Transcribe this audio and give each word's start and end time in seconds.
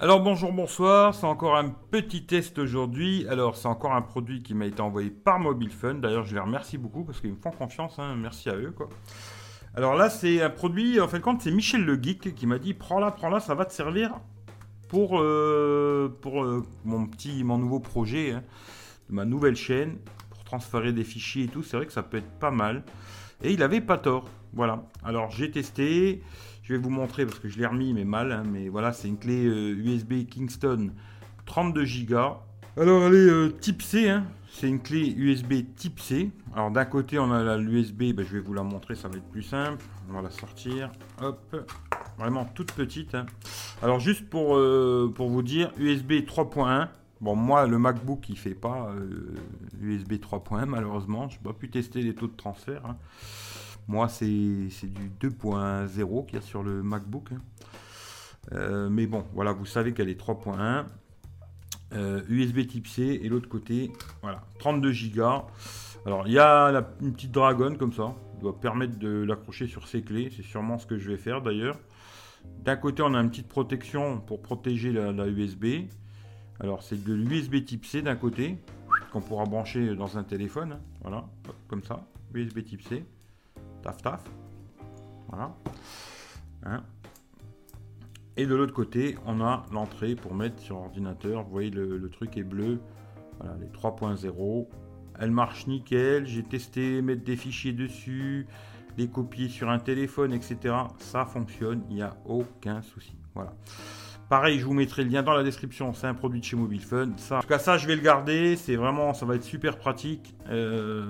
Alors 0.00 0.20
bonjour, 0.20 0.52
bonsoir, 0.52 1.14
c'est 1.14 1.24
encore 1.24 1.56
un 1.56 1.68
petit 1.68 2.26
test 2.26 2.58
aujourd'hui. 2.58 3.26
Alors 3.28 3.56
c'est 3.56 3.68
encore 3.68 3.92
un 3.92 4.02
produit 4.02 4.42
qui 4.42 4.52
m'a 4.52 4.66
été 4.66 4.80
envoyé 4.80 5.08
par 5.08 5.38
Mobile 5.38 5.70
Fun. 5.70 5.94
D'ailleurs 5.94 6.24
je 6.24 6.34
les 6.34 6.40
remercie 6.40 6.78
beaucoup 6.78 7.04
parce 7.04 7.20
qu'ils 7.20 7.30
me 7.30 7.36
font 7.36 7.52
confiance, 7.52 7.98
hein. 8.00 8.16
merci 8.18 8.50
à 8.50 8.56
eux 8.56 8.72
quoi. 8.72 8.88
Alors 9.76 9.94
là 9.94 10.10
c'est 10.10 10.42
un 10.42 10.50
produit, 10.50 11.00
en 11.00 11.06
fait 11.06 11.20
compte 11.20 11.42
c'est 11.42 11.52
Michel 11.52 11.84
le 11.84 12.02
Geek 12.02 12.34
qui 12.34 12.46
m'a 12.46 12.58
dit 12.58 12.74
prends-la, 12.74 13.12
prends-la, 13.12 13.38
ça 13.38 13.54
va 13.54 13.64
te 13.64 13.72
servir 13.72 14.10
pour, 14.88 15.20
euh, 15.20 16.12
euh, 16.26 16.62
mon 16.84 17.06
petit, 17.06 17.44
mon 17.44 17.58
nouveau 17.58 17.78
projet, 17.78 18.32
hein, 18.32 18.42
de 19.08 19.14
ma 19.14 19.24
nouvelle 19.24 19.56
chaîne, 19.56 19.98
pour 20.30 20.42
transférer 20.42 20.92
des 20.92 21.04
fichiers 21.04 21.44
et 21.44 21.48
tout. 21.48 21.62
C'est 21.62 21.76
vrai 21.76 21.86
que 21.86 21.92
ça 21.92 22.02
peut 22.02 22.16
être 22.16 22.38
pas 22.40 22.50
mal. 22.50 22.82
Et 23.44 23.52
il 23.52 23.62
avait 23.62 23.80
pas 23.80 23.98
tort. 23.98 24.28
Voilà. 24.54 24.82
Alors 25.04 25.30
j'ai 25.30 25.52
testé. 25.52 26.22
Je 26.64 26.72
vais 26.72 26.78
vous 26.78 26.90
montrer 26.90 27.24
parce 27.26 27.38
que 27.38 27.48
je 27.48 27.58
l'ai 27.58 27.66
remis 27.66 27.92
mais 27.92 28.04
mal. 28.04 28.32
hein, 28.32 28.42
mais 28.50 28.68
voilà, 28.68 28.92
c'est 28.92 29.06
une 29.08 29.18
clé 29.18 29.44
euh, 29.46 29.74
USB 29.76 30.26
Kingston 30.28 30.90
32 31.46 31.84
Go. 32.08 32.16
Alors 32.76 33.04
elle 33.04 33.14
est 33.14 33.30
euh, 33.30 33.48
type 33.60 33.82
C. 33.82 34.08
hein. 34.08 34.24
C'est 34.50 34.68
une 34.68 34.80
clé 34.80 35.12
USB 35.16 35.52
type 35.76 36.00
C. 36.00 36.30
Alors 36.54 36.70
d'un 36.70 36.84
côté 36.84 37.18
on 37.18 37.30
a 37.32 37.56
l'USB. 37.58 38.02
je 38.18 38.32
vais 38.34 38.40
vous 38.40 38.54
la 38.54 38.62
montrer. 38.62 38.94
Ça 38.94 39.08
va 39.08 39.16
être 39.16 39.30
plus 39.30 39.42
simple. 39.42 39.84
On 40.08 40.14
va 40.14 40.22
la 40.22 40.30
sortir. 40.30 40.90
Hop. 41.20 41.54
Vraiment 42.18 42.44
toute 42.46 42.72
petite. 42.72 43.14
hein. 43.14 43.26
Alors 43.82 44.00
juste 44.00 44.28
pour, 44.30 44.56
euh, 44.56 45.12
pour 45.14 45.28
vous 45.28 45.42
dire, 45.42 45.70
USB 45.78 46.12
3.1. 46.26 46.88
Bon, 47.20 47.36
moi, 47.36 47.66
le 47.66 47.78
MacBook, 47.78 48.28
il 48.28 48.36
fait 48.38 48.54
pas 48.54 48.90
euh, 48.90 49.34
USB 49.80 50.14
3.1, 50.14 50.66
malheureusement. 50.66 51.28
Je 51.28 51.36
n'ai 51.36 51.42
pas 51.42 51.52
pu 51.52 51.70
tester 51.70 52.02
les 52.02 52.14
taux 52.14 52.26
de 52.26 52.36
transfert. 52.36 52.82
Moi, 53.88 54.08
c'est 54.08 54.26
du 54.26 55.10
2.0 55.20 56.26
qu'il 56.26 56.34
y 56.36 56.38
a 56.38 56.42
sur 56.42 56.62
le 56.62 56.82
MacBook. 56.82 57.32
hein. 57.32 57.38
Euh, 58.52 58.88
mais 58.90 59.06
bon, 59.06 59.24
voilà, 59.34 59.52
vous 59.52 59.66
savez 59.66 59.92
qu'elle 59.92 60.08
est 60.08 60.20
3.1. 60.20 60.84
Euh, 61.92 62.22
USB 62.28 62.66
type 62.66 62.88
C 62.88 63.20
et 63.22 63.28
l'autre 63.28 63.48
côté, 63.48 63.92
voilà, 64.22 64.42
32 64.58 64.92
Go. 65.14 65.42
Alors, 66.06 66.26
il 66.26 66.32
y 66.32 66.38
a 66.38 66.84
une 67.00 67.12
petite 67.12 67.30
dragonne 67.30 67.78
comme 67.78 67.92
ça. 67.92 68.14
Il 68.34 68.40
doit 68.40 68.58
permettre 68.58 68.98
de 68.98 69.22
l'accrocher 69.22 69.66
sur 69.68 69.86
ses 69.86 70.02
clés. 70.02 70.30
C'est 70.34 70.42
sûrement 70.42 70.78
ce 70.78 70.86
que 70.86 70.98
je 70.98 71.10
vais 71.10 71.16
faire 71.16 71.40
d'ailleurs. 71.40 71.78
D'un 72.64 72.76
côté, 72.76 73.02
on 73.02 73.14
a 73.14 73.20
une 73.20 73.30
petite 73.30 73.48
protection 73.48 74.20
pour 74.20 74.42
protéger 74.42 74.92
la, 74.92 75.26
USB. 75.28 75.86
Alors, 76.60 76.82
c'est 76.82 77.02
de 77.02 77.14
l'USB 77.14 77.64
type 77.64 77.86
C 77.86 78.02
d'un 78.02 78.16
côté, 78.16 78.58
qu'on 79.12 79.20
pourra 79.20 79.44
brancher 79.44 79.94
dans 79.94 80.18
un 80.18 80.24
téléphone. 80.24 80.72
hein. 80.72 80.80
Voilà, 81.02 81.24
comme 81.68 81.82
ça. 81.82 82.06
USB 82.34 82.64
type 82.64 82.82
C. 82.82 83.04
Taf 83.84 84.00
taf. 84.00 84.24
Voilà. 85.28 85.54
Hein. 86.64 86.82
Et 88.38 88.46
de 88.46 88.54
l'autre 88.54 88.72
côté, 88.72 89.16
on 89.26 89.42
a 89.42 89.64
l'entrée 89.72 90.16
pour 90.16 90.34
mettre 90.34 90.58
sur 90.58 90.76
ordinateur. 90.76 91.44
Vous 91.44 91.50
voyez, 91.50 91.70
le, 91.70 92.08
truc 92.08 92.36
est 92.38 92.42
bleu. 92.42 92.80
Voilà, 93.38 93.56
les 93.60 93.66
3.0. 93.66 94.66
Elle 95.20 95.30
marche 95.30 95.66
nickel. 95.66 96.26
J'ai 96.26 96.42
testé 96.42 97.02
mettre 97.02 97.24
des 97.24 97.36
fichiers 97.36 97.74
dessus, 97.74 98.46
les 98.96 99.08
copier 99.08 99.48
sur 99.48 99.68
un 99.68 99.78
téléphone, 99.78 100.32
etc. 100.32 100.74
Ça 100.98 101.26
fonctionne. 101.26 101.82
Il 101.90 101.96
n'y 101.96 102.02
a 102.02 102.16
aucun 102.24 102.80
souci. 102.80 103.14
Voilà. 103.34 103.52
Pareil, 104.28 104.58
je 104.58 104.64
vous 104.64 104.72
mettrai 104.72 105.04
le 105.04 105.10
lien 105.10 105.22
dans 105.22 105.34
la 105.34 105.44
description. 105.44 105.92
C'est 105.92 106.06
un 106.06 106.14
produit 106.14 106.40
de 106.40 106.44
chez 106.44 106.56
Mobile 106.56 106.80
Fun. 106.80 107.10
En 107.30 107.40
tout 107.40 107.46
cas, 107.46 107.58
ça, 107.58 107.76
je 107.76 107.86
vais 107.86 107.94
le 107.94 108.00
garder. 108.02 108.56
C'est 108.56 108.74
vraiment, 108.76 109.12
ça 109.14 109.26
va 109.26 109.36
être 109.36 109.44
super 109.44 109.76
pratique. 109.78 110.34
Euh, 110.48 111.04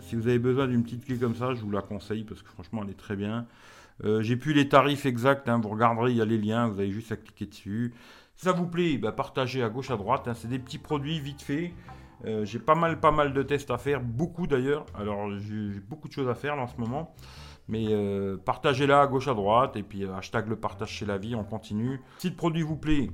si 0.00 0.16
vous 0.16 0.26
avez 0.28 0.38
besoin 0.38 0.66
d'une 0.66 0.82
petite 0.82 1.04
clé 1.06 1.16
comme 1.16 1.34
ça, 1.36 1.54
je 1.54 1.60
vous 1.62 1.70
la 1.70 1.80
conseille 1.80 2.24
parce 2.24 2.42
que 2.42 2.48
franchement, 2.50 2.82
elle 2.84 2.90
est 2.90 2.98
très 2.98 3.16
bien. 3.16 3.46
Euh, 4.04 4.20
J'ai 4.20 4.36
plus 4.36 4.52
les 4.52 4.68
tarifs 4.68 5.06
exacts. 5.06 5.48
hein. 5.48 5.58
vous 5.62 5.68
regarderez, 5.70 6.10
il 6.10 6.16
y 6.16 6.20
a 6.20 6.24
les 6.26 6.38
liens. 6.38 6.66
Vous 6.68 6.80
avez 6.80 6.90
juste 6.90 7.12
à 7.12 7.16
cliquer 7.16 7.46
dessus. 7.46 7.94
Si 8.34 8.44
ça 8.44 8.52
vous 8.52 8.66
plaît, 8.66 8.98
bah, 8.98 9.12
partagez 9.12 9.62
à 9.62 9.68
gauche, 9.70 9.90
à 9.90 9.96
droite. 9.96 10.26
hein. 10.28 10.34
C'est 10.34 10.48
des 10.48 10.58
petits 10.58 10.78
produits 10.78 11.20
vite 11.20 11.42
fait. 11.42 11.72
Euh, 12.24 12.44
j'ai 12.44 12.58
pas 12.58 12.74
mal, 12.74 12.98
pas 12.98 13.10
mal 13.10 13.32
de 13.32 13.42
tests 13.42 13.70
à 13.70 13.78
faire, 13.78 14.00
beaucoup 14.00 14.46
d'ailleurs. 14.46 14.86
Alors 14.94 15.30
j'ai 15.38 15.80
beaucoup 15.80 16.08
de 16.08 16.12
choses 16.12 16.28
à 16.28 16.34
faire 16.34 16.58
en 16.58 16.66
ce 16.66 16.76
moment. 16.78 17.14
Mais 17.68 17.86
euh, 17.90 18.36
partagez-la 18.36 19.00
à 19.02 19.06
gauche 19.06 19.26
à 19.28 19.34
droite 19.34 19.76
et 19.76 19.82
puis 19.82 20.04
euh, 20.04 20.14
hashtag 20.14 20.48
le 20.48 20.56
partage 20.56 20.90
chez 20.90 21.04
la 21.04 21.18
vie, 21.18 21.34
on 21.34 21.42
continue. 21.44 22.00
Si 22.18 22.30
le 22.30 22.36
produit 22.36 22.62
vous 22.62 22.76
plaît, 22.76 23.10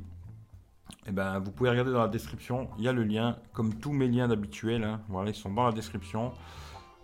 eh 1.07 1.11
ben, 1.11 1.39
vous 1.39 1.51
pouvez 1.53 1.71
regarder 1.71 1.91
dans 1.91 2.03
la 2.03 2.09
description, 2.09 2.69
il 2.77 2.85
y 2.85 2.89
a 2.89 2.93
le 2.93 3.03
lien, 3.03 3.39
comme 3.55 3.75
tous 3.75 3.93
mes 3.93 4.09
liens 4.09 4.29
d'habituel. 4.29 4.85
hein. 4.85 5.01
Voilà, 5.09 5.31
ils 5.31 5.35
sont 5.35 5.51
dans 5.53 5.65
la 5.65 5.73
description. 5.73 6.33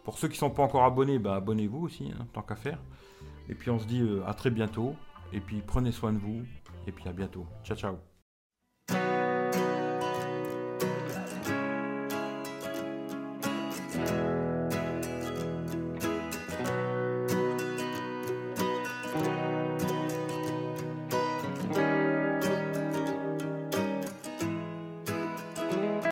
Pour 0.04 0.18
ceux 0.18 0.28
qui 0.28 0.34
ne 0.34 0.40
sont 0.40 0.50
pas 0.50 0.62
encore 0.62 0.84
abonnés, 0.84 1.18
bah, 1.18 1.36
abonnez-vous 1.36 1.84
aussi, 1.84 2.12
hein, 2.12 2.26
tant 2.32 2.42
qu'à 2.42 2.56
faire. 2.56 2.78
Et 3.48 3.54
puis 3.54 3.70
on 3.70 3.78
se 3.78 3.86
dit 3.86 4.06
à 4.26 4.34
très 4.34 4.50
bientôt. 4.50 4.94
Et 5.32 5.40
puis 5.40 5.62
prenez 5.66 5.90
soin 5.90 6.12
de 6.12 6.18
vous. 6.18 6.42
Et 6.86 6.92
puis 6.92 7.08
à 7.08 7.12
bientôt. 7.12 7.46
Ciao 7.64 7.76
ciao. 7.76 8.17